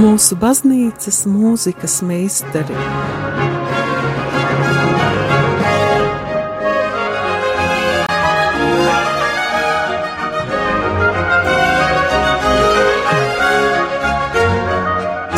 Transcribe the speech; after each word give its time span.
mūsu 0.00 0.36
baznīcas 0.40 1.24
mūzikas 1.28 2.00
meistari. 2.06 2.76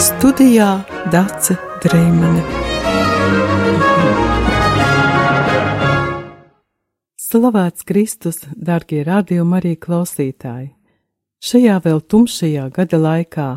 Studijā 0.03 0.69
Dace 1.11 1.57
Dreimane. 1.83 2.45
Slavēts 7.19 7.87
Kristus, 7.89 8.45
darbie 8.55 9.03
radījumi, 9.09 9.59
arī 9.59 9.75
klausītāji! 9.81 10.71
Šajā 11.43 11.81
vēl 11.83 12.03
tumšajā 12.07 12.69
gada 12.77 13.01
laikā, 13.03 13.51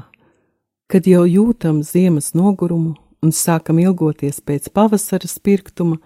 kad 0.87 1.07
jau 1.07 1.23
jūtam 1.25 1.81
ziemas 1.83 2.33
nogurumu 2.37 2.93
un 3.25 3.31
sākam 3.33 3.79
ilgoties 3.81 4.41
pēc 4.45 4.69
pavasara 4.73 5.27
spirktuma, 5.29 5.97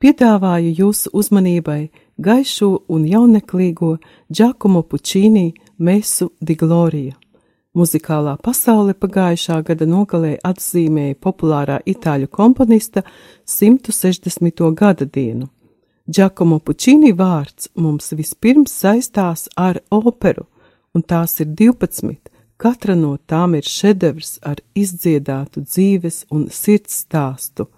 piedāvāju 0.00 0.74
jūsu 0.78 1.10
uzmanībai 1.16 1.80
gaišo 2.18 2.70
un 2.88 3.06
jauneklīgo 3.08 3.96
Giacomo 4.30 4.82
Puccini 4.82 5.50
Mesu 5.78 6.30
di 6.40 6.54
Gloria. 6.54 7.16
Muzikālā 7.74 8.34
pasaule 8.42 8.96
pagājušā 8.98 9.60
gada 9.66 9.86
nogalē 9.86 10.32
atzīmēja 10.42 11.14
populārā 11.22 11.78
itāļu 11.86 12.26
komponista 12.26 13.04
160. 13.46 14.64
gada 14.74 15.06
dienu. 15.06 15.46
Giacomo 16.10 16.58
Puccini 16.58 17.12
vārds 17.14 17.68
mums 17.78 18.10
vispirms 18.18 18.74
saistās 18.74 19.46
ar 19.56 19.78
operu, 19.90 20.48
un 20.94 21.02
tās 21.06 21.38
ir 21.38 21.54
12. 21.54 22.29
Katra 22.60 22.92
no 22.92 23.14
tām 23.24 23.54
ir 23.56 23.64
šedevrs 23.64 24.34
ar 24.44 24.58
izdziedātu 24.76 25.62
dzīves 25.64 26.26
un 26.28 26.50
sirds 26.52 26.98
stāstu. 27.06 27.70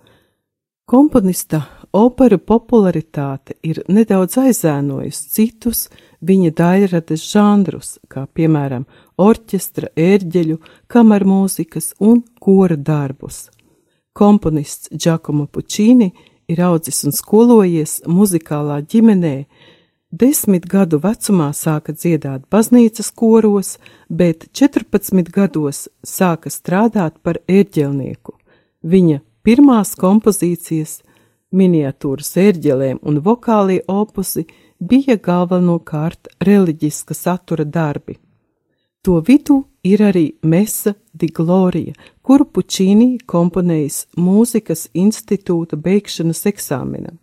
Komponista 0.90 1.60
opera 1.94 2.34
popularitāte 2.34 3.54
ir 3.62 3.78
nedaudz 3.86 4.40
aizēnojusi 4.42 5.28
citus 5.36 5.84
viņa 6.18 6.50
daļradas 6.58 7.28
žanrus, 7.30 7.92
kā 8.10 8.24
piemēram 8.26 8.82
orķestra, 9.22 9.92
ērģeļu, 9.94 10.58
kamermūzikas 10.90 11.92
un 12.02 12.24
kora 12.42 12.74
darbus. 12.74 13.52
Komponists 14.12 14.90
Giacomo 14.90 15.46
Puccini 15.46 16.10
ir 16.50 16.64
audzis 16.66 17.04
un 17.06 17.14
skolojies 17.14 18.00
muzikālā 18.10 18.82
ģimenē, 18.82 19.36
Desmit 20.12 20.66
gadu 20.68 20.98
vecumā 21.00 21.46
sāka 21.56 21.94
dziedāt 21.96 22.42
baznīcas 22.52 23.08
koros, 23.16 23.78
bet 24.12 24.44
14 24.52 25.30
gados 25.32 25.86
sāka 26.04 26.52
strādāt 26.52 27.16
par 27.24 27.38
ērģelnieku. 27.48 28.34
Viņa 28.84 29.22
pirmās 29.40 29.94
kompozīcijas, 29.96 30.98
miniatūras 31.56 32.28
ērģelēm 32.44 33.00
un 33.08 33.22
vokālie 33.24 33.80
opusi 33.88 34.44
bija 34.76 35.16
galvenokārt 35.16 36.28
reliģiska 36.44 37.16
satura 37.16 37.64
darbi. 37.64 38.18
To 39.08 39.16
vidū 39.24 39.62
ir 39.82 40.04
arī 40.12 40.26
Mesa 40.44 40.92
di 41.14 41.32
Gloria, 41.32 41.96
kuru 42.20 42.44
Pučīnī 42.52 43.16
komponējis 43.24 44.04
mūzikas 44.20 44.90
institūta 44.92 45.80
beigšanas 45.80 46.44
eksāmenam. 46.52 47.16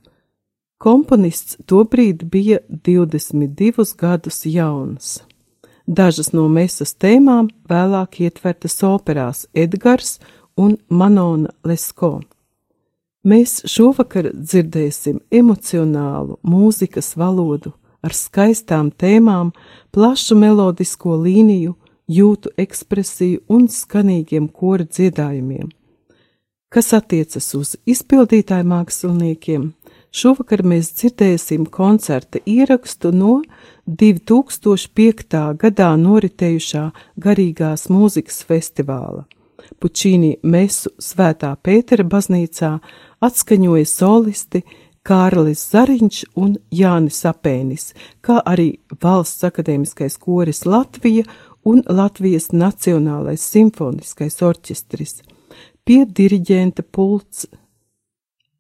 Komponists 0.80 1.58
tobrīd 1.68 2.22
bija 2.32 2.62
22 2.72 3.84
gadus 4.00 4.46
jauns. 4.46 5.18
Dažas 5.86 6.30
no 6.32 6.46
mesas 6.48 6.94
tēmām 6.96 7.50
vēlāk 7.68 8.22
ietvertas 8.24 8.78
operās 8.88 9.42
Edgars 9.52 10.22
un 10.56 10.78
Manona 10.88 11.52
Lesko. 11.68 12.22
Mēs 13.28 13.58
šovakar 13.68 14.30
dzirdēsim 14.32 15.18
emocionālu 15.42 16.38
mūzikas 16.48 17.12
valodu 17.20 17.74
ar 18.00 18.16
skaistām 18.16 18.94
tēmām, 18.96 19.52
plašu 19.92 20.38
melodisko 20.40 21.18
līniju, 21.26 21.74
jūtu 22.08 22.54
ekspresiju 22.56 23.44
un 23.52 23.68
skanīgiem 23.68 24.48
kora 24.48 24.88
dziedājumiem. 24.88 25.68
Kas 26.70 26.94
attiecas 26.94 27.52
uz 27.58 27.76
izpildītāju 27.90 28.68
māksliniekiem, 28.70 29.72
Šovakar 30.10 30.64
mēs 30.66 30.88
dzirdēsim 30.98 31.68
koncerta 31.70 32.40
ierakstu 32.50 33.12
no 33.14 33.44
2005. 33.86 35.36
gadā 35.62 35.90
noritējušā 36.02 36.86
garīgās 37.22 37.86
mūzikas 37.94 38.42
festivāla. 38.50 39.28
Pučīni 39.78 40.40
Mesu 40.42 40.90
Svētā 40.98 41.52
Pētera 41.62 42.08
baznīcā 42.10 42.72
atskaņoja 43.22 43.90
solisti 43.92 44.64
Kārlis 45.06 45.62
Zariņš 45.76 46.24
un 46.42 46.58
Jānis 46.74 47.22
Apēnis, 47.30 47.92
kā 48.26 48.42
arī 48.42 48.80
Valsts 49.04 49.46
akadēmiskais 49.46 50.18
koris 50.18 50.66
Latvija 50.66 51.30
un 51.70 51.86
Latvijas 51.86 52.50
Nacionālais 52.50 53.46
simfoniskais 53.46 54.42
orķestris. 54.42 55.20
Pie 55.86 56.02
diriģenta 56.06 56.82
pults 56.82 57.46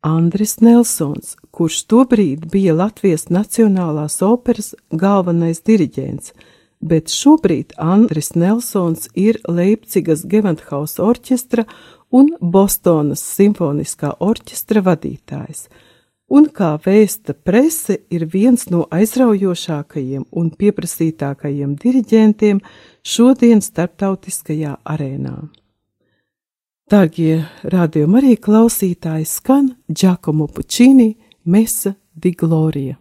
Andris 0.01 0.61
Nelsons, 0.63 1.33
kurš 1.51 1.81
tobrīd 1.91 2.45
bija 2.51 2.71
Latvijas 2.71 3.25
Nacionālās 3.27 4.21
operas 4.23 4.71
galvenais 4.95 5.59
diriģents, 5.67 6.31
bet 6.79 7.11
šobrīd 7.11 7.75
Andris 7.75 8.31
Nelsons 8.31 9.09
ir 9.19 9.41
Leipcigas 9.43 10.23
Gewandhaus 10.23 10.95
orķestra 11.03 11.67
un 12.15 12.31
Bostonas 12.39 13.25
simfoniskā 13.35 14.13
orķestra 14.23 14.85
vadītājs, 14.87 15.67
un 16.31 16.47
kā 16.47 16.77
vēsta 16.79 17.35
prese 17.35 17.99
ir 18.07 18.29
viens 18.31 18.69
no 18.71 18.85
aizraujošākajiem 18.95 20.29
un 20.31 20.51
pieprasītākajiem 20.55 21.75
diriģentiem 21.75 22.63
šodien 23.03 23.59
starptautiskajā 23.59 24.77
arēnā. 24.79 25.41
Dārgie 26.89 27.43
rādījumi 27.69 28.17
arī 28.17 28.31
klausītāji 28.41 29.27
skan 29.29 29.67
Giacomo 29.93 30.47
Puccini 30.49 31.11
Mesa 31.45 31.93
di 32.17 32.31
Gloria. 32.33 32.97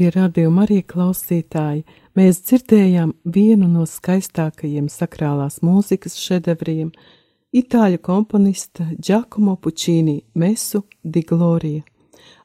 Darbie 0.00 0.14
radījumi 0.16 0.60
arī 0.62 0.76
klausītāji, 0.88 1.82
mēs 2.16 2.38
dzirdējām 2.48 3.10
vienu 3.28 3.66
no 3.68 3.82
skaistākajiem 3.84 4.86
sakrālās 4.88 5.58
mūzikas 5.60 6.16
šedevriem- 6.16 6.88
itāļu 7.60 7.98
komponista 8.00 8.86
Giacomo 8.96 9.56
Puccini 9.56 10.22
Mesu 10.34 10.84
di 11.04 11.20
Gloria. 11.20 11.82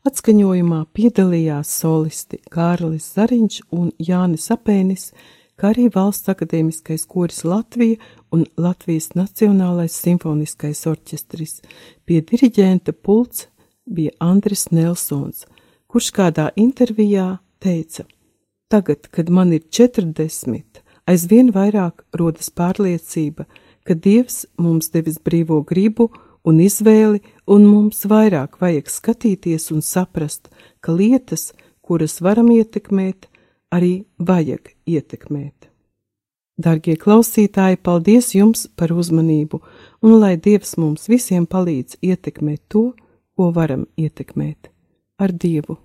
Atskaņojumā 0.03 0.82
piedalījās 0.91 1.72
solisti 1.80 2.41
Kārlis 2.51 3.08
Zariņš 3.16 3.62
un 3.72 3.93
Jānis 3.99 4.51
Apēnis, 4.51 5.14
kā 5.58 5.72
arī 5.72 5.88
Valsts 5.95 6.28
akadēmiskais 6.28 7.08
koris 7.08 7.45
Latvija 7.45 7.95
un 8.34 8.45
Latvijas 8.58 9.14
Nacionālais 9.16 9.95
simfoniskais 9.95 10.84
orķestris. 10.91 11.62
Pie 12.06 12.20
diriģenta 12.22 12.91
pults 12.91 13.47
bija 13.88 14.12
Andris 14.20 14.72
Nelsons– 14.72 15.45
kurš 15.95 16.10
kādā 16.12 16.49
intervijā 16.60 17.38
teica: 17.66 18.05
Tagad, 18.70 19.09
kad 19.13 19.30
man 19.30 19.53
ir 19.53 19.66
40, 19.70 20.82
aizvien 21.09 21.51
vairāk 21.53 22.05
rodas 22.20 22.49
pārliecība, 22.49 23.45
ka 23.86 23.93
Dievs 23.93 24.45
mums 24.57 24.89
devis 24.93 25.20
brīvo 25.22 25.61
gribu 25.66 26.09
un 26.45 26.61
izvēli, 26.61 27.22
un 27.49 27.68
mums 27.70 28.05
vairāk 28.09 28.59
vajag 28.61 28.89
skatīties 28.89 29.72
un 29.74 29.86
saprast, 29.86 30.49
ka 30.82 30.93
lietas, 30.93 31.51
kuras 31.86 32.20
varam 32.26 32.49
ietekmēt, 32.53 33.30
arī 33.74 34.05
vajag 34.18 34.74
ietekmēt. 34.89 35.70
Darbie 36.55 36.95
klausītāji, 36.95 37.82
paldies 37.84 38.32
jums 38.34 38.68
par 38.80 38.93
uzmanību, 38.95 39.59
un 40.05 40.20
lai 40.22 40.36
Dievs 40.38 40.78
mums 40.80 41.09
visiem 41.11 41.45
palīdz 41.45 41.99
ietekmēt 42.01 42.61
to, 42.72 42.93
ko 43.36 43.51
varam 43.51 43.89
ietekmēt 43.99 44.72
ar 45.20 45.36
Dievu. 45.36 45.84